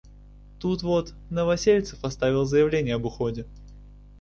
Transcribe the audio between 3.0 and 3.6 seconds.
уходе.